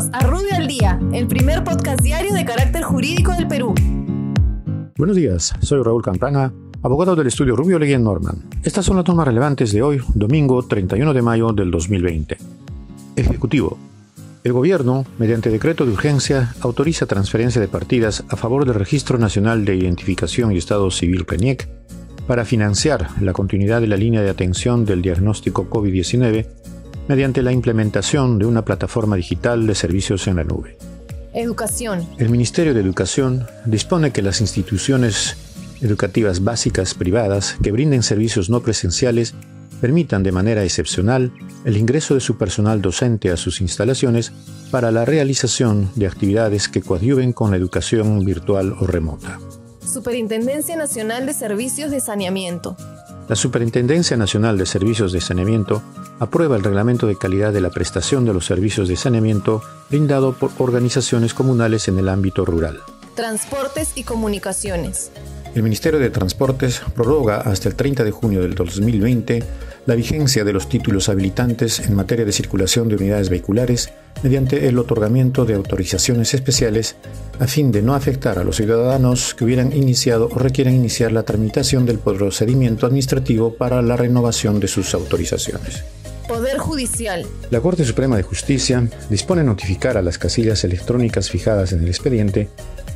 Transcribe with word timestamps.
Bienvenidos 0.00 0.10
a 0.12 0.26
Rubio 0.26 0.56
al 0.56 0.66
Día, 0.66 0.98
el 1.12 1.26
primer 1.26 1.62
podcast 1.62 2.00
diario 2.00 2.32
de 2.32 2.44
carácter 2.44 2.82
jurídico 2.82 3.32
del 3.32 3.46
Perú. 3.46 3.74
Buenos 4.96 5.14
días, 5.14 5.52
soy 5.60 5.82
Raúl 5.82 6.02
Campana, 6.02 6.52
abogado 6.82 7.14
del 7.16 7.26
estudio 7.26 7.54
Rubio 7.54 7.78
Leguía 7.78 7.98
Norman. 7.98 8.48
Estas 8.62 8.86
son 8.86 8.96
las 8.96 9.06
normas 9.06 9.26
relevantes 9.26 9.72
de 9.72 9.82
hoy, 9.82 10.00
domingo 10.14 10.62
31 10.62 11.12
de 11.12 11.22
mayo 11.22 11.52
del 11.52 11.70
2020. 11.70 12.38
Ejecutivo. 13.16 13.76
El 14.42 14.54
gobierno, 14.54 15.04
mediante 15.18 15.50
decreto 15.50 15.84
de 15.84 15.92
urgencia, 15.92 16.54
autoriza 16.62 17.04
transferencia 17.04 17.60
de 17.60 17.68
partidas 17.68 18.24
a 18.30 18.36
favor 18.36 18.64
del 18.64 18.76
Registro 18.76 19.18
Nacional 19.18 19.66
de 19.66 19.76
Identificación 19.76 20.52
y 20.52 20.56
Estado 20.56 20.90
Civil 20.90 21.26
RENIEC 21.26 21.68
para 22.26 22.46
financiar 22.46 23.08
la 23.20 23.34
continuidad 23.34 23.82
de 23.82 23.88
la 23.88 23.98
línea 23.98 24.22
de 24.22 24.30
atención 24.30 24.86
del 24.86 25.02
diagnóstico 25.02 25.68
COVID-19 25.68 26.46
mediante 27.10 27.42
la 27.42 27.50
implementación 27.50 28.38
de 28.38 28.46
una 28.46 28.64
plataforma 28.64 29.16
digital 29.16 29.66
de 29.66 29.74
servicios 29.74 30.28
en 30.28 30.36
la 30.36 30.44
nube. 30.44 30.78
Educación. 31.34 32.06
El 32.18 32.28
Ministerio 32.28 32.72
de 32.72 32.80
Educación 32.80 33.48
dispone 33.64 34.12
que 34.12 34.22
las 34.22 34.40
instituciones 34.40 35.36
educativas 35.80 36.44
básicas 36.44 36.94
privadas 36.94 37.56
que 37.60 37.72
brinden 37.72 38.04
servicios 38.04 38.48
no 38.48 38.60
presenciales 38.60 39.34
permitan 39.80 40.22
de 40.22 40.30
manera 40.30 40.62
excepcional 40.62 41.32
el 41.64 41.76
ingreso 41.76 42.14
de 42.14 42.20
su 42.20 42.38
personal 42.38 42.80
docente 42.80 43.32
a 43.32 43.36
sus 43.36 43.60
instalaciones 43.60 44.30
para 44.70 44.92
la 44.92 45.04
realización 45.04 45.90
de 45.96 46.06
actividades 46.06 46.68
que 46.68 46.80
coadyuven 46.80 47.32
con 47.32 47.50
la 47.50 47.56
educación 47.56 48.24
virtual 48.24 48.76
o 48.78 48.86
remota. 48.86 49.40
Superintendencia 49.84 50.76
Nacional 50.76 51.26
de 51.26 51.34
Servicios 51.34 51.90
de 51.90 51.98
Saneamiento. 51.98 52.76
La 53.30 53.36
Superintendencia 53.36 54.16
Nacional 54.16 54.58
de 54.58 54.66
Servicios 54.66 55.12
de 55.12 55.20
Saneamiento 55.20 55.84
aprueba 56.18 56.56
el 56.56 56.64
reglamento 56.64 57.06
de 57.06 57.16
calidad 57.16 57.52
de 57.52 57.60
la 57.60 57.70
prestación 57.70 58.24
de 58.24 58.34
los 58.34 58.44
servicios 58.44 58.88
de 58.88 58.96
saneamiento 58.96 59.62
brindado 59.88 60.32
por 60.32 60.50
organizaciones 60.58 61.32
comunales 61.32 61.86
en 61.86 62.00
el 62.00 62.08
ámbito 62.08 62.44
rural. 62.44 62.80
Transportes 63.14 63.92
y 63.94 64.02
comunicaciones. 64.02 65.12
El 65.54 65.62
Ministerio 65.62 66.00
de 66.00 66.10
Transportes 66.10 66.82
prorroga 66.92 67.36
hasta 67.36 67.68
el 67.68 67.76
30 67.76 68.02
de 68.02 68.10
junio 68.10 68.42
del 68.42 68.56
2020 68.56 69.44
la 69.86 69.94
vigencia 69.94 70.44
de 70.44 70.52
los 70.52 70.68
títulos 70.68 71.08
habilitantes 71.08 71.80
en 71.80 71.94
materia 71.94 72.24
de 72.24 72.32
circulación 72.32 72.88
de 72.88 72.96
unidades 72.96 73.30
vehiculares 73.30 73.90
mediante 74.22 74.68
el 74.68 74.78
otorgamiento 74.78 75.44
de 75.44 75.54
autorizaciones 75.54 76.34
especiales 76.34 76.96
a 77.38 77.46
fin 77.46 77.72
de 77.72 77.82
no 77.82 77.94
afectar 77.94 78.38
a 78.38 78.44
los 78.44 78.56
ciudadanos 78.56 79.34
que 79.34 79.44
hubieran 79.44 79.72
iniciado 79.72 80.28
o 80.30 80.38
requieran 80.38 80.74
iniciar 80.74 81.12
la 81.12 81.22
tramitación 81.22 81.86
del 81.86 81.98
procedimiento 81.98 82.86
administrativo 82.86 83.54
para 83.54 83.82
la 83.82 83.96
renovación 83.96 84.60
de 84.60 84.68
sus 84.68 84.94
autorizaciones. 84.94 85.84
Poder 86.28 86.58
Judicial. 86.58 87.26
La 87.50 87.60
Corte 87.60 87.84
Suprema 87.84 88.16
de 88.16 88.22
Justicia 88.22 88.86
dispone 89.08 89.42
notificar 89.42 89.96
a 89.96 90.02
las 90.02 90.16
casillas 90.18 90.62
electrónicas 90.62 91.28
fijadas 91.28 91.72
en 91.72 91.80
el 91.80 91.88
expediente 91.88 92.48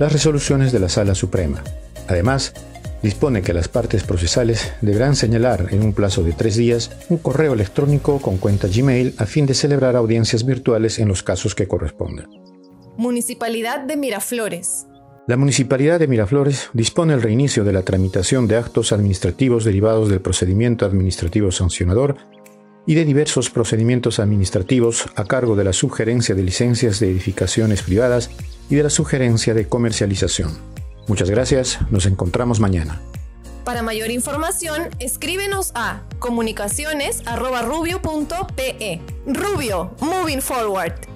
las 0.00 0.12
resoluciones 0.12 0.72
de 0.72 0.80
la 0.80 0.88
Sala 0.88 1.14
Suprema. 1.14 1.62
Además, 2.08 2.54
dispone 3.02 3.42
que 3.42 3.52
las 3.52 3.68
partes 3.68 4.02
procesales 4.02 4.72
deberán 4.80 5.16
señalar 5.16 5.68
en 5.70 5.82
un 5.82 5.92
plazo 5.92 6.22
de 6.22 6.32
tres 6.32 6.56
días 6.56 6.90
un 7.08 7.18
correo 7.18 7.54
electrónico 7.54 8.20
con 8.20 8.38
cuenta 8.38 8.68
Gmail 8.68 9.14
a 9.18 9.26
fin 9.26 9.46
de 9.46 9.54
celebrar 9.54 9.96
audiencias 9.96 10.44
virtuales 10.44 10.98
en 10.98 11.08
los 11.08 11.22
casos 11.22 11.54
que 11.54 11.66
correspondan. 11.66 12.28
Municipalidad 12.96 13.80
de 13.80 13.96
Miraflores. 13.96 14.86
La 15.26 15.36
Municipalidad 15.36 16.00
de 16.00 16.08
Miraflores 16.08 16.70
dispone 16.72 17.14
el 17.14 17.22
reinicio 17.22 17.62
de 17.64 17.72
la 17.72 17.82
tramitación 17.82 18.48
de 18.48 18.56
actos 18.56 18.92
administrativos 18.92 19.64
derivados 19.64 20.08
del 20.08 20.20
procedimiento 20.20 20.84
administrativo 20.84 21.52
sancionador 21.52 22.16
y 22.86 22.94
de 22.94 23.04
diversos 23.04 23.50
procedimientos 23.50 24.18
administrativos 24.18 25.06
a 25.14 25.24
cargo 25.24 25.54
de 25.54 25.64
la 25.64 25.72
sugerencia 25.72 26.34
de 26.34 26.42
licencias 26.42 26.98
de 26.98 27.10
edificaciones 27.10 27.82
privadas 27.82 28.30
y 28.68 28.74
de 28.74 28.82
la 28.82 28.90
sugerencia 28.90 29.54
de 29.54 29.68
comercialización. 29.68 30.69
Muchas 31.06 31.30
gracias, 31.30 31.78
nos 31.90 32.06
encontramos 32.06 32.58
mañana. 32.60 33.00
Para 33.64 33.82
mayor 33.82 34.10
información, 34.10 34.88
escríbenos 34.98 35.70
a 35.74 36.02
comunicaciones.rubio.pe. 36.18 39.00
Rubio, 39.26 39.94
moving 40.00 40.40
forward. 40.40 41.09